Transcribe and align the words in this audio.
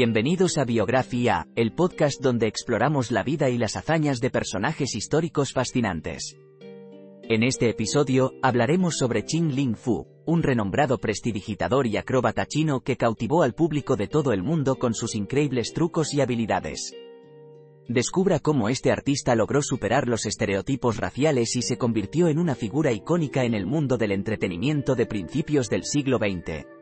Bienvenidos 0.00 0.58
a 0.58 0.64
Biografía, 0.64 1.48
el 1.56 1.72
podcast 1.72 2.22
donde 2.22 2.46
exploramos 2.46 3.10
la 3.10 3.24
vida 3.24 3.50
y 3.50 3.58
las 3.58 3.74
hazañas 3.74 4.20
de 4.20 4.30
personajes 4.30 4.94
históricos 4.94 5.52
fascinantes. 5.52 6.36
En 7.24 7.42
este 7.42 7.68
episodio, 7.68 8.32
hablaremos 8.40 8.96
sobre 8.96 9.24
Qin 9.24 9.56
Ling 9.56 9.74
Fu, 9.74 10.06
un 10.24 10.44
renombrado 10.44 10.98
prestidigitador 10.98 11.88
y 11.88 11.96
acróbata 11.96 12.46
chino 12.46 12.82
que 12.82 12.96
cautivó 12.96 13.42
al 13.42 13.56
público 13.56 13.96
de 13.96 14.06
todo 14.06 14.32
el 14.32 14.44
mundo 14.44 14.76
con 14.76 14.94
sus 14.94 15.16
increíbles 15.16 15.72
trucos 15.72 16.14
y 16.14 16.20
habilidades. 16.20 16.94
Descubra 17.88 18.38
cómo 18.38 18.68
este 18.68 18.92
artista 18.92 19.34
logró 19.34 19.62
superar 19.62 20.06
los 20.06 20.26
estereotipos 20.26 20.98
raciales 20.98 21.56
y 21.56 21.62
se 21.62 21.76
convirtió 21.76 22.28
en 22.28 22.38
una 22.38 22.54
figura 22.54 22.92
icónica 22.92 23.42
en 23.42 23.54
el 23.54 23.66
mundo 23.66 23.98
del 23.98 24.12
entretenimiento 24.12 24.94
de 24.94 25.06
principios 25.06 25.68
del 25.68 25.82
siglo 25.82 26.18
XX. 26.18 26.77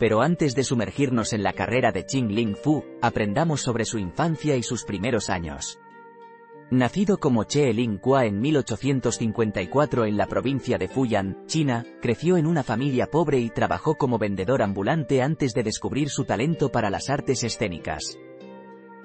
Pero 0.00 0.22
antes 0.22 0.54
de 0.54 0.64
sumergirnos 0.64 1.34
en 1.34 1.42
la 1.42 1.52
carrera 1.52 1.92
de 1.92 2.06
Qing 2.06 2.34
Ling 2.34 2.56
Fu, 2.56 2.82
aprendamos 3.02 3.60
sobre 3.60 3.84
su 3.84 3.98
infancia 3.98 4.56
y 4.56 4.62
sus 4.62 4.84
primeros 4.84 5.28
años. 5.28 5.78
Nacido 6.70 7.18
como 7.18 7.44
Che 7.44 7.70
Ling 7.74 7.98
Kua 7.98 8.24
en 8.24 8.40
1854 8.40 10.06
en 10.06 10.16
la 10.16 10.26
provincia 10.26 10.78
de 10.78 10.88
Fujian, 10.88 11.44
China, 11.46 11.84
creció 12.00 12.38
en 12.38 12.46
una 12.46 12.62
familia 12.62 13.08
pobre 13.08 13.40
y 13.40 13.50
trabajó 13.50 13.96
como 13.96 14.16
vendedor 14.16 14.62
ambulante 14.62 15.20
antes 15.20 15.52
de 15.52 15.64
descubrir 15.64 16.08
su 16.08 16.24
talento 16.24 16.70
para 16.70 16.88
las 16.88 17.10
artes 17.10 17.44
escénicas. 17.44 18.16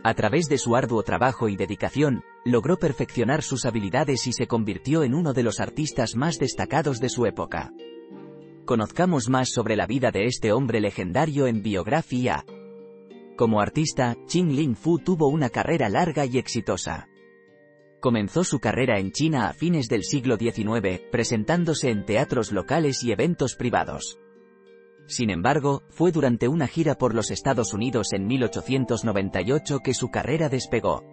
A 0.02 0.14
través 0.14 0.48
de 0.48 0.58
su 0.58 0.78
arduo 0.78 1.04
trabajo 1.04 1.50
y 1.50 1.58
dedicación, 1.58 2.24
logró 2.46 2.78
perfeccionar 2.78 3.42
sus 3.42 3.66
habilidades 3.66 4.28
y 4.28 4.32
se 4.32 4.48
convirtió 4.48 5.04
en 5.04 5.14
uno 5.14 5.34
de 5.34 5.44
los 5.44 5.60
artistas 5.60 6.16
más 6.16 6.40
destacados 6.40 7.02
de 7.02 7.10
su 7.10 7.26
época. 7.26 7.74
Conozcamos 8.66 9.30
más 9.30 9.50
sobre 9.52 9.76
la 9.76 9.86
vida 9.86 10.10
de 10.10 10.26
este 10.26 10.52
hombre 10.52 10.82
legendario 10.82 11.46
en 11.46 11.62
biografía. 11.62 12.44
Como 13.38 13.62
artista, 13.62 14.16
Qin 14.28 14.56
Ling 14.56 14.76
Fu 14.76 14.98
tuvo 14.98 15.28
una 15.28 15.50
carrera 15.50 15.88
larga 15.88 16.26
y 16.26 16.40
exitosa. 16.40 17.08
Comenzó 18.00 18.44
su 18.44 18.60
carrera 18.60 18.98
en 18.98 19.12
China 19.12 19.50
a 19.50 19.54
fines 19.54 19.88
del 19.88 20.04
siglo 20.04 20.38
XIX, 20.38 21.00
presentándose 21.12 21.92
en 21.92 22.06
teatros 22.06 22.52
locales 22.52 23.04
y 23.04 23.12
eventos 23.12 23.56
privados. 23.56 24.20
Sin 25.06 25.30
embargo, 25.30 25.84
fue 25.90 26.12
durante 26.12 26.48
una 26.48 26.68
gira 26.68 26.96
por 26.96 27.14
los 27.14 27.30
Estados 27.30 27.72
Unidos 27.72 28.14
en 28.14 28.26
1898 28.26 29.80
que 29.84 29.94
su 29.94 30.10
carrera 30.10 30.50
despegó. 30.50 31.04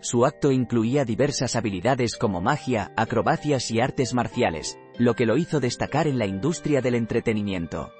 Su 0.00 0.26
acto 0.26 0.50
incluía 0.50 1.04
diversas 1.04 1.54
habilidades 1.54 2.16
como 2.16 2.40
magia, 2.40 2.92
acrobacias 2.96 3.70
y 3.70 3.80
artes 3.80 4.12
marciales, 4.12 4.76
lo 4.98 5.14
que 5.14 5.26
lo 5.26 5.36
hizo 5.36 5.60
destacar 5.60 6.06
en 6.06 6.18
la 6.18 6.26
industria 6.26 6.80
del 6.80 6.94
entretenimiento. 6.94 7.92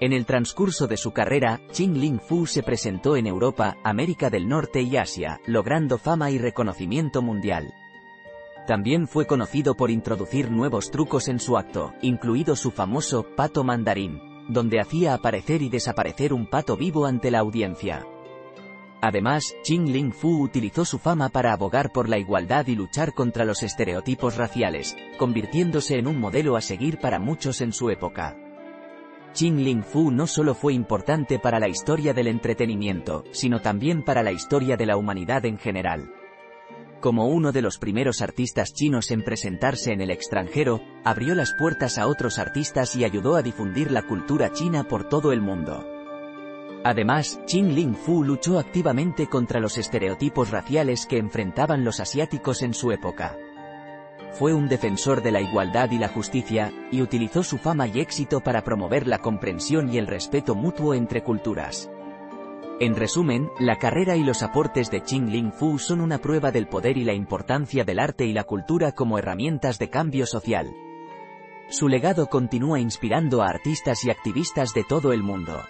En 0.00 0.12
el 0.12 0.26
transcurso 0.26 0.86
de 0.86 0.98
su 0.98 1.12
carrera, 1.12 1.60
Qin 1.72 1.98
Ling 1.98 2.20
Fu 2.20 2.46
se 2.46 2.62
presentó 2.62 3.16
en 3.16 3.26
Europa, 3.26 3.78
América 3.82 4.28
del 4.28 4.46
Norte 4.46 4.82
y 4.82 4.96
Asia, 4.96 5.40
logrando 5.46 5.96
fama 5.96 6.30
y 6.30 6.38
reconocimiento 6.38 7.22
mundial. 7.22 7.72
También 8.66 9.06
fue 9.08 9.26
conocido 9.26 9.74
por 9.74 9.90
introducir 9.90 10.50
nuevos 10.50 10.90
trucos 10.90 11.28
en 11.28 11.40
su 11.40 11.56
acto, 11.56 11.94
incluido 12.02 12.56
su 12.56 12.72
famoso 12.72 13.24
pato 13.36 13.64
mandarín, 13.64 14.20
donde 14.48 14.80
hacía 14.80 15.14
aparecer 15.14 15.62
y 15.62 15.70
desaparecer 15.70 16.32
un 16.32 16.46
pato 16.46 16.76
vivo 16.76 17.06
ante 17.06 17.30
la 17.30 17.38
audiencia. 17.38 18.04
Además, 19.00 19.54
Qin 19.62 19.92
Ling 19.92 20.12
Fu 20.12 20.42
utilizó 20.42 20.84
su 20.84 20.98
fama 20.98 21.28
para 21.28 21.52
abogar 21.52 21.92
por 21.92 22.08
la 22.08 22.18
igualdad 22.18 22.66
y 22.66 22.74
luchar 22.74 23.12
contra 23.12 23.44
los 23.44 23.62
estereotipos 23.62 24.36
raciales, 24.36 24.96
convirtiéndose 25.18 25.98
en 25.98 26.06
un 26.06 26.18
modelo 26.18 26.56
a 26.56 26.60
seguir 26.60 26.98
para 26.98 27.18
muchos 27.18 27.60
en 27.60 27.72
su 27.72 27.90
época. 27.90 28.36
Qin 29.34 29.62
Ling 29.62 29.82
Fu 29.82 30.10
no 30.10 30.26
solo 30.26 30.54
fue 30.54 30.72
importante 30.72 31.38
para 31.38 31.60
la 31.60 31.68
historia 31.68 32.14
del 32.14 32.26
entretenimiento, 32.26 33.24
sino 33.32 33.60
también 33.60 34.02
para 34.02 34.22
la 34.22 34.32
historia 34.32 34.78
de 34.78 34.86
la 34.86 34.96
humanidad 34.96 35.44
en 35.44 35.58
general. 35.58 36.10
Como 37.00 37.28
uno 37.28 37.52
de 37.52 37.60
los 37.60 37.76
primeros 37.76 38.22
artistas 38.22 38.72
chinos 38.72 39.10
en 39.10 39.22
presentarse 39.22 39.92
en 39.92 40.00
el 40.00 40.10
extranjero, 40.10 40.80
abrió 41.04 41.34
las 41.34 41.52
puertas 41.52 41.98
a 41.98 42.06
otros 42.06 42.38
artistas 42.38 42.96
y 42.96 43.04
ayudó 43.04 43.36
a 43.36 43.42
difundir 43.42 43.90
la 43.90 44.06
cultura 44.06 44.52
china 44.52 44.84
por 44.84 45.06
todo 45.06 45.32
el 45.32 45.42
mundo. 45.42 45.95
Además, 46.86 47.40
Qin 47.48 47.74
Ling 47.74 47.96
Fu 47.96 48.22
luchó 48.22 48.60
activamente 48.60 49.26
contra 49.26 49.58
los 49.58 49.76
estereotipos 49.76 50.52
raciales 50.52 51.06
que 51.06 51.18
enfrentaban 51.18 51.82
los 51.84 51.98
asiáticos 51.98 52.62
en 52.62 52.74
su 52.74 52.92
época. 52.92 53.36
Fue 54.34 54.54
un 54.54 54.68
defensor 54.68 55.20
de 55.20 55.32
la 55.32 55.40
igualdad 55.40 55.90
y 55.90 55.98
la 55.98 56.06
justicia, 56.06 56.72
y 56.92 57.02
utilizó 57.02 57.42
su 57.42 57.58
fama 57.58 57.88
y 57.88 57.98
éxito 57.98 58.38
para 58.38 58.62
promover 58.62 59.08
la 59.08 59.18
comprensión 59.18 59.92
y 59.92 59.98
el 59.98 60.06
respeto 60.06 60.54
mutuo 60.54 60.94
entre 60.94 61.24
culturas. 61.24 61.90
En 62.78 62.94
resumen, 62.94 63.50
la 63.58 63.80
carrera 63.80 64.14
y 64.14 64.22
los 64.22 64.44
aportes 64.44 64.88
de 64.88 65.00
Qin 65.00 65.32
Ling 65.32 65.50
Fu 65.50 65.80
son 65.80 66.00
una 66.00 66.18
prueba 66.18 66.52
del 66.52 66.68
poder 66.68 66.98
y 66.98 67.02
la 67.02 67.14
importancia 67.14 67.82
del 67.82 67.98
arte 67.98 68.26
y 68.26 68.32
la 68.32 68.44
cultura 68.44 68.92
como 68.92 69.18
herramientas 69.18 69.80
de 69.80 69.90
cambio 69.90 70.24
social. 70.24 70.72
Su 71.68 71.88
legado 71.88 72.28
continúa 72.28 72.78
inspirando 72.78 73.42
a 73.42 73.48
artistas 73.48 74.04
y 74.04 74.10
activistas 74.10 74.72
de 74.72 74.84
todo 74.84 75.12
el 75.12 75.24
mundo. 75.24 75.64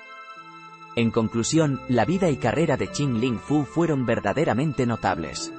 En 0.96 1.10
conclusión, 1.10 1.82
la 1.88 2.06
vida 2.06 2.30
y 2.30 2.38
carrera 2.38 2.78
de 2.78 2.88
Qin 2.88 3.20
Ling 3.20 3.38
Fu 3.38 3.64
fueron 3.64 4.06
verdaderamente 4.06 4.86
notables. 4.86 5.52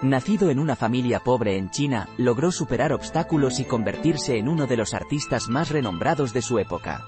Nacido 0.00 0.48
en 0.48 0.60
una 0.60 0.76
familia 0.76 1.18
pobre 1.18 1.56
en 1.56 1.70
China, 1.70 2.08
logró 2.18 2.52
superar 2.52 2.92
obstáculos 2.92 3.58
y 3.58 3.64
convertirse 3.64 4.38
en 4.38 4.48
uno 4.48 4.68
de 4.68 4.76
los 4.76 4.94
artistas 4.94 5.48
más 5.48 5.70
renombrados 5.70 6.32
de 6.32 6.40
su 6.40 6.60
época. 6.60 7.04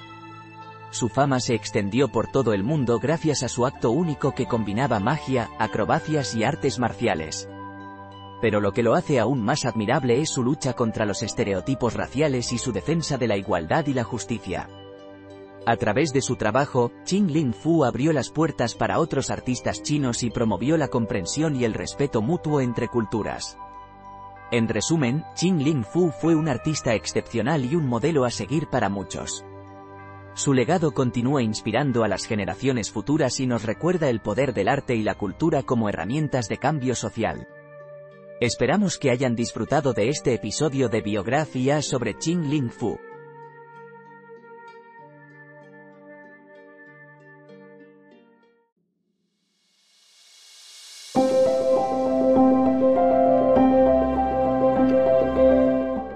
Su 0.91 1.09
fama 1.09 1.39
se 1.39 1.55
extendió 1.55 2.09
por 2.09 2.27
todo 2.27 2.53
el 2.53 2.65
mundo 2.65 2.99
gracias 2.99 3.45
a 3.45 3.49
su 3.49 3.65
acto 3.65 3.93
único 3.93 4.35
que 4.35 4.47
combinaba 4.47 4.99
magia, 4.99 5.49
acrobacias 5.61 6.35
y 6.35 6.43
artes 6.43 6.81
marciales. 6.81 7.49
Pero 8.41 8.61
lo 8.61 8.73
que 8.73 8.83
lo 8.83 8.95
hace 8.95 9.21
aún 9.21 9.41
más 9.41 9.67
admirable 9.67 10.21
es 10.21 10.31
su 10.31 10.43
lucha 10.43 10.73
contra 10.73 11.07
los 11.07 11.23
estereotipos 11.23 11.95
raciales 11.95 12.53
y 12.53 12.59
su 12.59 12.73
defensa 12.73 13.19
de 13.19 13.29
la 13.29 13.37
igualdad 13.37 13.87
y 13.87 13.95
la 13.95 14.03
justicia. 14.03 14.69
A 15.67 15.77
través 15.77 16.13
de 16.13 16.23
su 16.23 16.37
trabajo, 16.37 16.93
Qin 17.05 17.33
Ling 17.33 17.53
Fu 17.53 17.85
abrió 17.85 18.13
las 18.13 18.31
puertas 18.31 18.77
para 18.77 19.01
otros 19.01 19.31
artistas 19.31 19.83
chinos 19.83 20.23
y 20.23 20.31
promovió 20.31 20.77
la 20.77 20.87
comprensión 20.87 21.57
y 21.57 21.65
el 21.65 21.75
respeto 21.75 22.23
mutuo 22.23 22.61
entre 22.61 22.87
culturas. 22.87 23.59
En 24.53 24.69
resumen, 24.69 25.25
Qin 25.35 25.65
Ling 25.65 25.83
Fu 25.83 26.13
fue 26.13 26.37
un 26.37 26.49
artista 26.49 26.95
excepcional 26.95 27.65
y 27.65 27.75
un 27.75 27.89
modelo 27.89 28.25
a 28.25 28.31
seguir 28.31 28.69
para 28.69 28.89
muchos. 28.89 29.45
Su 30.35 30.55
legado 30.55 30.93
continúa 30.93 31.43
inspirando 31.43 32.05
a 32.05 32.09
las 32.09 32.27
generaciones 32.27 32.93
futuras 32.93 33.41
y 33.41 33.49
nos 33.49 33.65
recuerda 33.65 34.09
el 34.09 34.21
poder 34.21 34.55
del 34.55 34.69
arte 34.69 34.95
y 34.95 35.03
la 35.03 35.17
cultura 35.17 35.65
como 35.65 35.89
herramientas 35.89 36.49
de 36.49 36.59
cambio 36.59 36.95
social. 36.95 37.49
Esperamos 38.41 38.99
que 38.99 39.11
hayan 39.11 39.35
disfrutado 39.35 39.95
de 39.95 40.11
este 40.11 40.33
episodio 40.33 40.89
de 40.89 41.01
biografía 41.01 41.83
sobre 41.83 42.15
Qin 42.15 42.51
Ling 42.51 42.71
Fu. 42.71 43.01